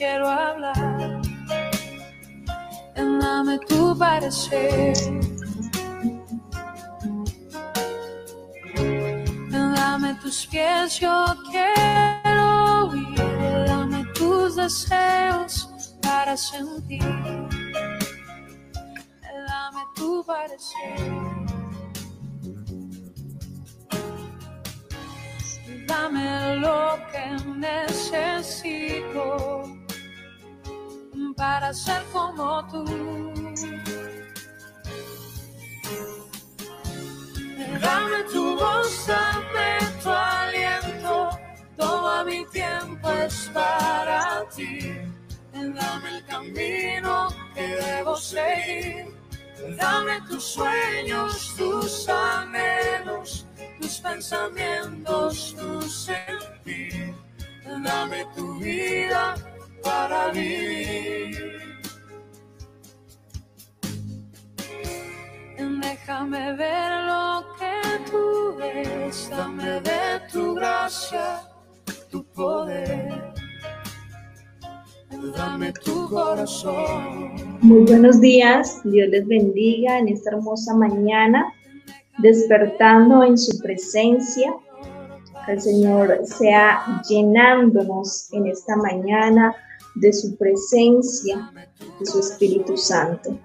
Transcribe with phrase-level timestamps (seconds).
[0.00, 1.20] quiero hablar.
[2.94, 4.94] Dame tu parecer.
[9.50, 11.14] Dame tus pies, yo
[11.50, 13.14] quiero oír.
[13.66, 15.68] Dame tus deseos
[16.00, 17.04] para sentir.
[19.50, 20.96] Dame tu parecer.
[25.86, 27.24] Dame lo que
[27.66, 29.26] necesito
[31.40, 32.84] para ser como tú.
[37.80, 41.30] Dame tu voz, dame tu aliento,
[41.78, 44.98] todo mi tiempo es para ti.
[45.54, 49.06] Dame el camino que debo seguir.
[49.78, 53.46] Dame tus sueños, tus anhelos,
[53.80, 57.14] tus pensamientos, tu sentir.
[57.64, 59.34] Dame tu vida
[59.82, 61.19] para vivir.
[66.30, 71.42] Déjame ver lo que tú ves, dame de tu gracia,
[72.08, 73.34] tu poder.
[75.36, 77.34] Dame tu corazón.
[77.62, 81.52] Muy buenos días, Dios les bendiga en esta hermosa mañana,
[82.18, 84.54] despertando en su presencia.
[85.46, 89.52] Que el Señor sea llenándonos en esta mañana
[89.96, 91.50] de su presencia,
[91.98, 93.36] de su Espíritu Santo.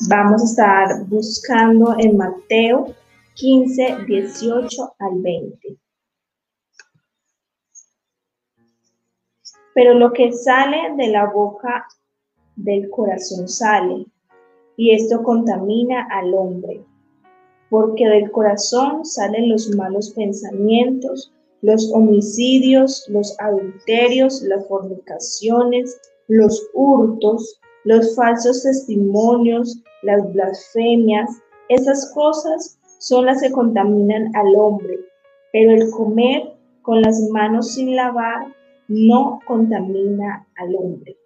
[0.00, 2.94] Vamos a estar buscando en Mateo
[3.34, 5.78] 15, 18 al 20.
[9.72, 11.86] Pero lo que sale de la boca
[12.56, 14.06] del corazón sale,
[14.76, 16.84] y esto contamina al hombre,
[17.70, 27.60] porque del corazón salen los malos pensamientos, los homicidios, los adulterios, las fornicaciones, los hurtos,
[27.84, 31.30] los falsos testimonios, las blasfemias,
[31.68, 34.98] esas cosas son las que contaminan al hombre,
[35.52, 38.46] pero el comer con las manos sin lavar
[38.88, 41.16] no contamina al hombre.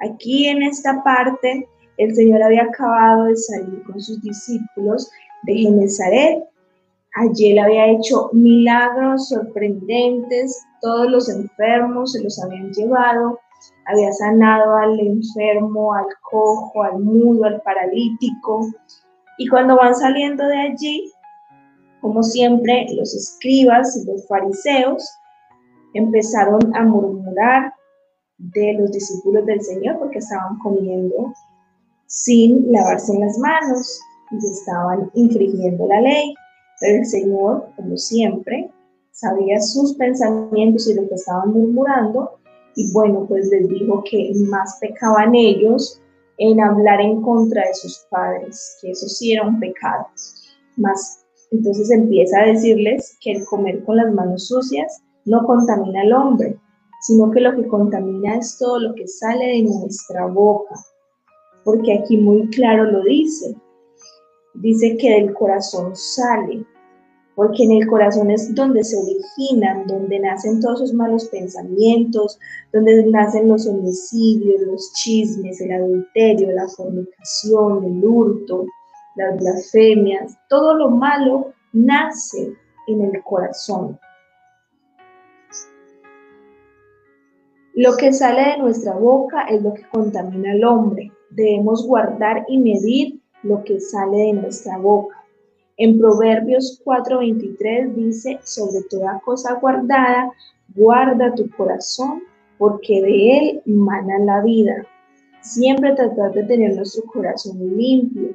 [0.00, 5.10] Aquí en esta parte, el Señor había acabado de salir con sus discípulos
[5.44, 6.44] de Genezaret.
[7.16, 13.38] Allí él había hecho milagros sorprendentes, todos los enfermos se los habían llevado,
[13.86, 18.66] había sanado al enfermo, al cojo, al mudo, al paralítico.
[19.38, 21.12] Y cuando van saliendo de allí,
[22.00, 25.08] como siempre, los escribas y los fariseos
[25.94, 27.72] empezaron a murmurar
[28.38, 31.32] de los discípulos del Señor porque estaban comiendo
[32.06, 36.34] sin lavarse las manos y estaban infringiendo la ley.
[36.80, 38.70] Pero el Señor, como siempre,
[39.12, 42.38] sabía sus pensamientos y lo que estaban murmurando,
[42.76, 46.00] y bueno, pues les dijo que más pecaban ellos
[46.38, 50.06] en hablar en contra de sus padres, que eso sí era un pecado.
[50.76, 56.12] Más, entonces empieza a decirles que el comer con las manos sucias no contamina al
[56.12, 56.58] hombre,
[57.02, 60.74] sino que lo que contamina es todo lo que sale de nuestra boca,
[61.64, 63.54] porque aquí muy claro lo dice,
[64.54, 66.64] dice que del corazón sale,
[67.34, 72.38] porque en el corazón es donde se originan, donde nacen todos esos malos pensamientos,
[72.72, 78.66] donde nacen los homicidios, los chismes, el adulterio, la fornicación, el hurto,
[79.16, 82.52] las blasfemias, todo lo malo nace
[82.86, 83.98] en el corazón.
[87.74, 91.10] Lo que sale de nuestra boca es lo que contamina al hombre.
[91.30, 95.23] Debemos guardar y medir lo que sale de nuestra boca.
[95.76, 100.30] En Proverbios 4:23 dice, sobre toda cosa guardada,
[100.74, 102.22] guarda tu corazón,
[102.58, 104.86] porque de él mana la vida.
[105.40, 108.30] Siempre tratar de tener nuestro corazón limpio.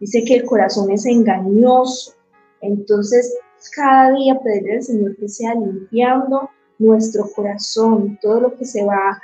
[0.00, 2.12] Dice que el corazón es engañoso.
[2.60, 3.34] Entonces,
[3.74, 9.20] cada día pedirle al Señor que sea limpiando nuestro corazón, todo lo que se va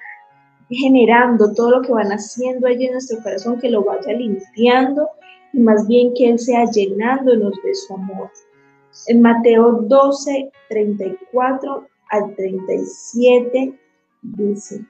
[0.70, 5.08] generando, todo lo que van haciendo allí en nuestro corazón, que lo vaya limpiando
[5.52, 8.30] y más bien que Él sea llenándonos de su amor.
[9.06, 13.78] En Mateo 12, 34 al 37
[14.22, 14.84] dice,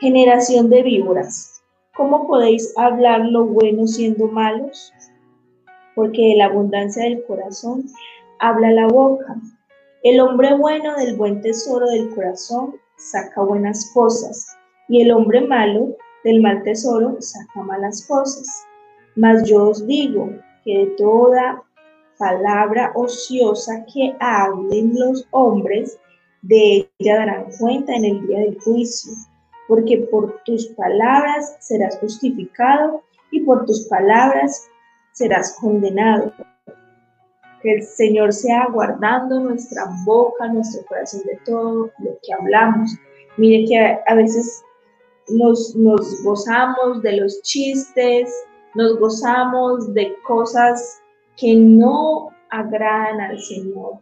[0.00, 1.62] generación de víboras,
[1.94, 4.92] ¿cómo podéis hablar lo bueno siendo malos?
[5.94, 7.84] Porque de la abundancia del corazón
[8.40, 9.36] habla la boca.
[10.02, 14.56] El hombre bueno del buen tesoro del corazón saca buenas cosas,
[14.88, 18.66] y el hombre malo del mal tesoro saca malas cosas
[19.16, 20.30] mas yo os digo
[20.64, 21.62] que de toda
[22.18, 25.98] palabra ociosa que hablen los hombres,
[26.42, 29.12] de ella darán cuenta en el día del juicio.
[29.68, 34.68] porque por tus palabras serás justificado y por tus palabras
[35.12, 36.32] serás condenado.
[37.62, 42.90] Que el Señor sea guardando nuestra boca, nuestro corazón de todo lo que hablamos.
[43.38, 44.62] Mire que a, veces
[45.28, 48.30] nos, nos gozamos de los chistes,
[48.74, 51.00] nos gozamos de cosas
[51.36, 53.98] que no agradan al Señor,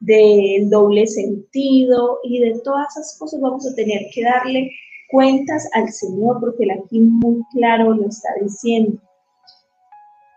[0.00, 4.70] del doble sentido y de todas esas cosas vamos a tener que darle
[5.10, 9.00] cuentas al Señor, porque Él aquí muy claro lo está diciendo,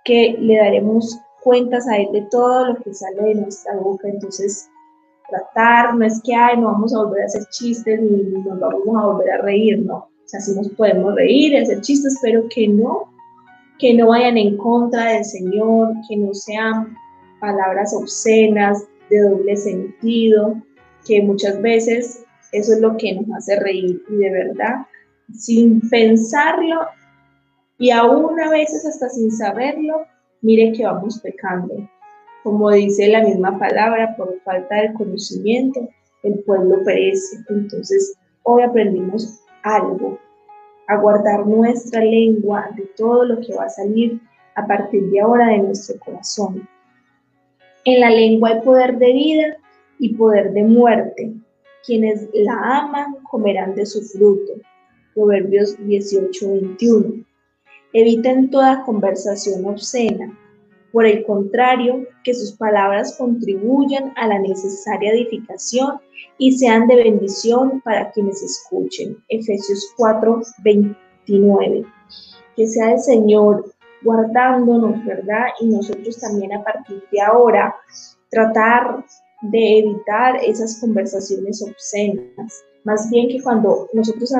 [0.03, 4.07] que le daremos cuentas a Él de todo lo que sale de nuestra boca.
[4.07, 4.67] Entonces,
[5.29, 8.97] tratar, no es que, ay, no vamos a volver a hacer chistes ni nos vamos
[8.97, 9.97] a volver a reír, no.
[9.97, 13.10] O sea, sí nos podemos reír hacer chistes, pero que no,
[13.81, 16.95] que no vayan en contra del Señor, que no sean
[17.39, 20.55] palabras obscenas, de doble sentido,
[21.05, 24.85] que muchas veces eso es lo que nos hace reír y de verdad,
[25.33, 26.81] sin pensarlo
[27.79, 30.05] y aún a veces hasta sin saberlo,
[30.41, 31.73] mire que vamos pecando.
[32.43, 35.89] Como dice la misma palabra, por falta de conocimiento,
[36.21, 37.37] el pueblo perece.
[37.49, 38.13] Entonces,
[38.43, 40.19] hoy aprendimos algo,
[40.87, 44.19] a guardar nuestra lengua de todo lo que va a salir
[44.55, 46.67] a partir de ahora de nuestro corazón.
[47.85, 49.57] En la lengua hay poder de vida
[49.99, 51.33] y poder de muerte.
[51.85, 54.53] Quienes la aman comerán de su fruto.
[55.15, 57.25] Proverbios 18:21.
[57.93, 60.37] Eviten toda conversación obscena.
[60.91, 65.99] Por el contrario, que sus palabras contribuyan a la necesaria edificación
[66.37, 69.17] y sean de bendición para quienes escuchen.
[69.29, 71.85] Efesios 4:29.
[72.55, 73.73] Que sea el Señor
[74.03, 75.45] guardándonos, ¿verdad?
[75.59, 77.75] Y nosotros también a partir de ahora
[78.29, 79.05] tratar
[79.43, 82.63] de evitar esas conversaciones obscenas.
[82.83, 84.33] Más bien que cuando nosotros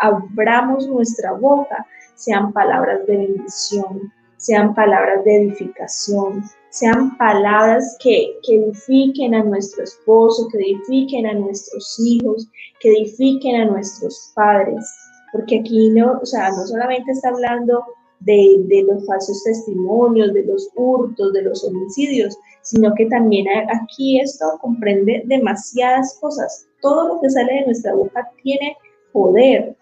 [0.00, 1.84] abramos nuestra boca,
[2.14, 9.84] sean palabras de bendición, sean palabras de edificación, sean palabras que, que, edifiquen a nuestro
[9.84, 12.48] esposo, que edifiquen a nuestros hijos,
[12.80, 14.84] que edifiquen a nuestros padres.
[15.32, 17.84] Porque aquí no, o sea, no solamente está hablando
[18.20, 24.44] de, los falsos testimonios, de los hurtos, de los homicidios, sino que también aquí esto
[24.60, 26.66] comprende demasiadas cosas.
[26.80, 28.76] Todo lo que sale de nuestra boca tiene
[29.12, 29.76] poder.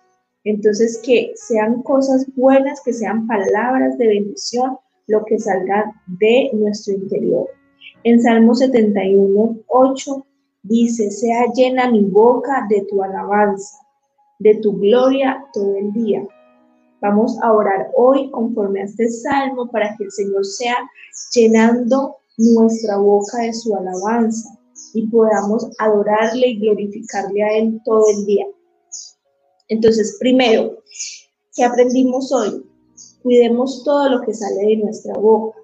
[0.46, 4.78] Entonces, que sean cosas buenas, que sean palabras de bendición,
[5.08, 7.48] lo que salga de nuestro interior.
[8.04, 10.26] En Salmo 71, 8
[10.62, 13.78] dice, sea llena mi boca de tu alabanza,
[14.38, 16.25] de tu gloria todo el día.
[17.00, 20.76] Vamos a orar hoy conforme a este salmo para que el Señor sea
[21.34, 24.56] llenando nuestra boca de su alabanza
[24.94, 28.46] y podamos adorarle y glorificarle a Él todo el día.
[29.68, 30.78] Entonces, primero,
[31.54, 32.64] ¿qué aprendimos hoy?
[33.22, 35.58] Cuidemos todo lo que sale de nuestra boca.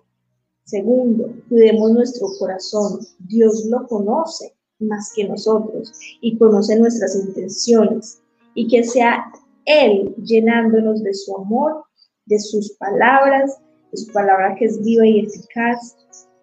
[0.64, 3.00] Segundo, cuidemos nuestro corazón.
[3.20, 8.20] Dios lo conoce más que nosotros y conoce nuestras intenciones.
[8.54, 9.24] Y que sea
[9.64, 11.84] él llenándonos de su amor,
[12.26, 13.58] de sus palabras,
[13.92, 15.96] de su palabra que es viva y eficaz.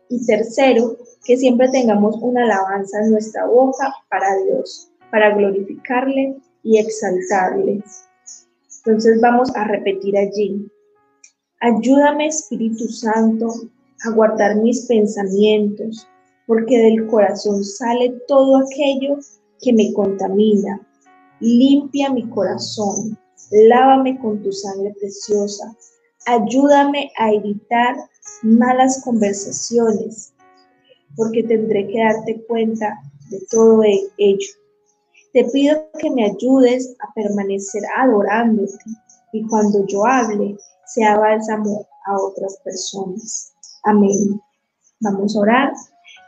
[0.10, 0.96] Y tercero,
[1.26, 7.84] que siempre tengamos una alabanza en nuestra boca para Dios, para glorificarle y exaltarle.
[8.78, 10.70] Entonces vamos a repetir allí.
[11.62, 13.48] Ayúdame Espíritu Santo
[14.06, 16.08] a guardar mis pensamientos,
[16.48, 19.18] porque del corazón sale todo aquello
[19.62, 20.80] que me contamina
[21.40, 23.18] limpia mi corazón,
[23.52, 25.76] lávame con tu sangre preciosa,
[26.26, 27.96] ayúdame a evitar
[28.44, 30.34] malas conversaciones,
[31.16, 33.00] porque tendré que darte cuenta
[33.30, 33.82] de todo
[34.18, 34.48] ello.
[35.34, 38.78] Te pido que me ayudes a permanecer adorándote
[39.34, 43.54] y cuando yo hable sea bálsamo a otras personas.
[43.84, 44.42] Amén.
[45.02, 45.74] Vamos a orar.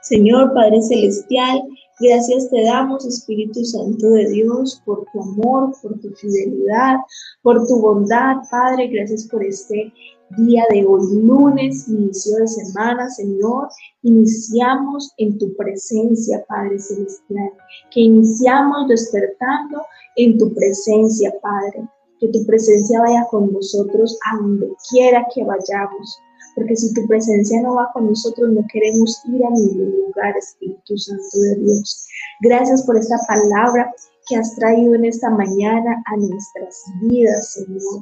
[0.01, 1.63] Señor Padre Celestial,
[2.01, 6.97] Gracias te damos, Espíritu Santo de Dios, por tu amor, por tu fidelidad,
[7.43, 8.87] por tu bondad, Padre.
[8.87, 9.93] Gracias por este
[10.37, 13.69] día de hoy, lunes, inicio de semana, Señor.
[14.03, 17.51] Iniciamos en tu presencia, Padre Celestial.
[17.91, 19.81] Que iniciamos despertando
[20.15, 21.87] en tu presencia, Padre.
[22.19, 26.19] Que tu presencia vaya con nosotros a donde quiera que vayamos
[26.55, 30.97] porque si tu presencia no va con nosotros, no queremos ir a ningún lugar, Espíritu
[30.97, 32.07] Santo de Dios.
[32.41, 33.93] Gracias por esta palabra
[34.27, 38.01] que has traído en esta mañana a nuestras vidas, Señor.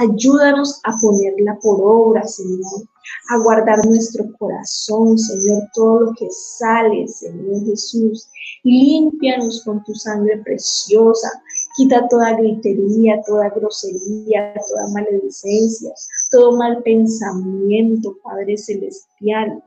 [0.00, 2.86] Ayúdanos a ponerla por obra, Señor,
[3.30, 8.28] a guardar nuestro corazón, Señor, todo lo que sale, Señor Jesús.
[8.62, 11.28] Límpianos con tu sangre preciosa,
[11.76, 15.92] Quita toda gritería, toda grosería, toda maledicencia,
[16.30, 19.62] todo mal pensamiento, Padre Celestial.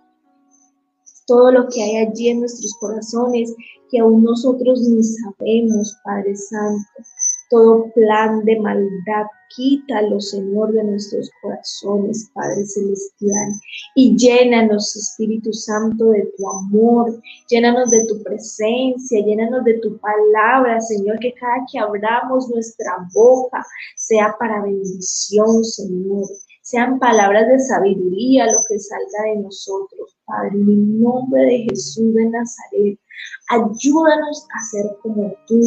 [1.28, 3.54] Todo lo que hay allí en nuestros corazones
[3.90, 6.86] que aún nosotros ni sabemos, Padre Santo
[7.51, 13.51] todo plan de maldad, quítalo, Señor, de nuestros corazones, Padre Celestial,
[13.93, 20.79] y llénanos, Espíritu Santo, de tu amor, llénanos de tu presencia, llénanos de tu palabra,
[20.79, 23.63] Señor, que cada que abramos nuestra boca
[23.98, 26.29] sea para bendición, Señor.
[26.72, 32.16] Sean palabras de sabiduría lo que salga de nosotros, Padre, en el nombre de Jesús
[32.16, 32.98] de Nazaret.
[33.50, 35.60] Ayúdanos a ser como tú,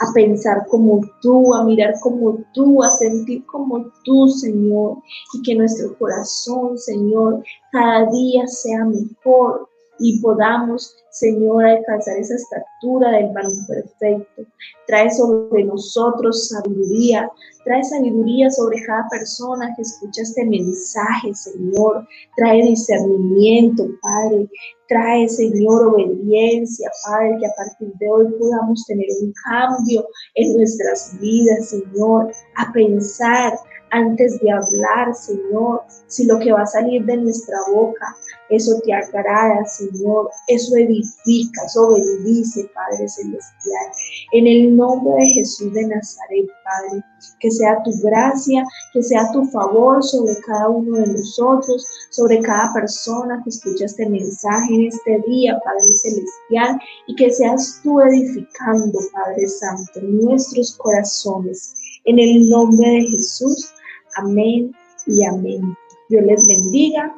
[0.00, 4.98] a pensar como tú, a mirar como tú, a sentir como tú, Señor.
[5.32, 9.66] Y que nuestro corazón, Señor, cada día sea mejor
[9.98, 14.42] y podamos, Señor, alcanzar esa estatura del varón perfecto.
[14.86, 17.30] Trae sobre nosotros sabiduría,
[17.64, 22.06] Trae sabiduría sobre cada persona que escucha este mensaje, Señor.
[22.36, 24.48] Trae discernimiento, Padre.
[24.88, 31.18] Trae, Señor, obediencia, Padre, que a partir de hoy podamos tener un cambio en nuestras
[31.20, 33.54] vidas, Señor, a pensar
[33.94, 38.14] antes de hablar, Señor, si lo que va a salir de nuestra boca,
[38.50, 43.86] eso te agrada, Señor, eso edifica, eso bendice, Padre Celestial.
[44.32, 47.04] En el nombre de Jesús de Nazaret, Padre,
[47.40, 52.72] que sea tu gracia, que sea tu favor sobre cada uno de nosotros, sobre cada
[52.72, 58.98] persona que escucha este mensaje en este día, Padre Celestial, y que seas tú edificando,
[59.12, 61.74] Padre Santo, nuestros corazones.
[62.04, 63.70] En el nombre de Jesús,
[64.16, 64.74] amén
[65.06, 65.76] y amén.
[66.08, 67.14] Dios les bendiga.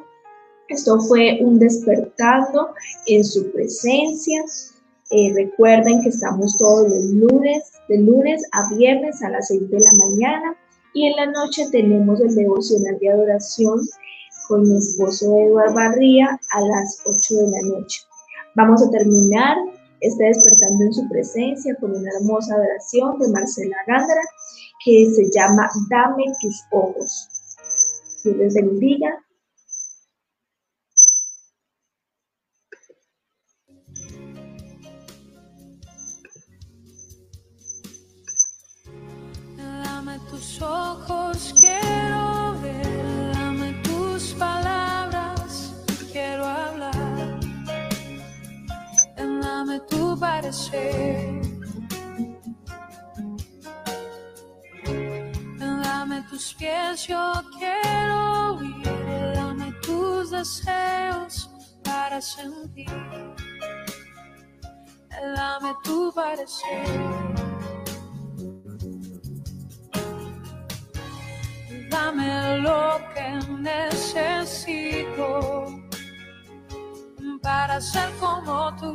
[0.69, 2.73] Esto fue un despertando
[3.05, 4.43] en su presencia.
[5.11, 9.79] Eh, recuerden que estamos todos los lunes, de lunes a viernes a las 6 de
[9.79, 10.55] la mañana
[10.93, 13.79] y en la noche tenemos el devocional de adoración
[14.49, 18.01] con mi esposo Eduardo Barría a las 8 de la noche.
[18.55, 19.55] Vamos a terminar
[20.01, 24.21] este despertando en su presencia con una hermosa adoración de Marcela Gándara
[24.83, 27.29] que se llama Dame tus ojos.
[28.23, 29.23] Dios les bendiga
[40.37, 45.73] tus ojos quiero ver, dame tus palabras,
[46.11, 47.39] quiero hablar,
[49.15, 51.41] dame tu parecer.
[55.59, 61.49] Dame tus pies, yo quiero oír, dame tus deseos
[61.83, 62.91] para sentir.
[65.35, 67.36] Dame tu parecer.
[71.97, 73.27] Dame lo que
[73.71, 75.29] necesito
[77.41, 78.93] para ser como tú.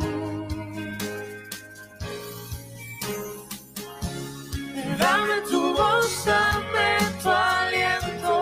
[4.99, 6.91] Dame tu voz, dame
[7.23, 8.35] tu aliento,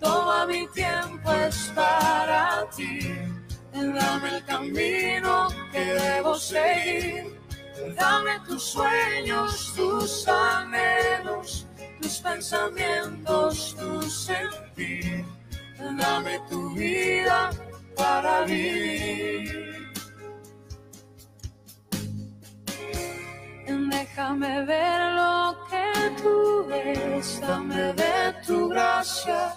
[0.00, 2.92] todo mi tiempo es para ti.
[3.72, 7.24] Dame el camino que debo seguir,
[7.96, 11.65] dame tus sueños, tus anhelos
[12.00, 15.24] tus pensamientos, tu sentir.
[15.78, 17.50] Dame tu vida
[17.96, 19.66] para vivir.
[24.16, 29.54] Déjame ver lo que tú ves, dame de tu gracia,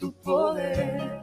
[0.00, 1.22] tu poder.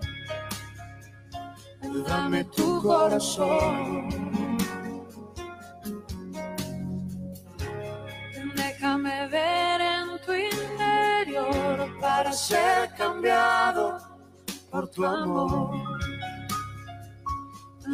[2.08, 4.29] Dame tu corazón.
[12.30, 13.98] Para ser cambiado
[14.70, 15.72] por tu amor.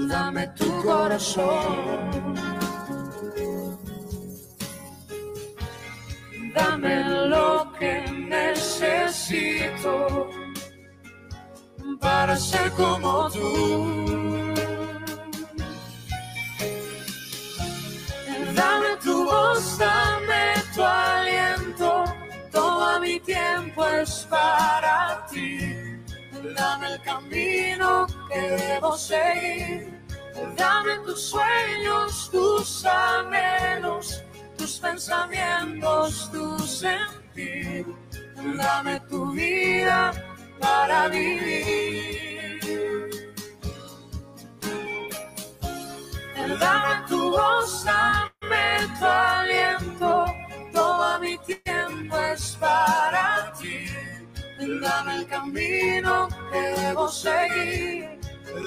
[0.09, 2.33] Dame tu corazón.
[6.53, 9.93] Dame lo que necesito
[12.01, 14.44] para ser como tú.
[24.01, 25.99] Es para ti.
[26.55, 30.01] Dame el camino que debo seguir.
[30.57, 34.23] Dame tus sueños, tus anhelos,
[34.57, 37.85] tus pensamientos, tu sentir.
[38.57, 40.11] Dame tu vida
[40.59, 42.15] para vivir.
[46.59, 50.25] Dame tu voz, dame tu aliento,
[50.71, 53.44] toda mi tiempo es para ti.
[54.85, 58.19] Dame el camino que debo seguir.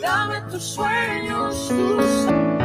[0.02, 2.57] Dame tus sueños, tus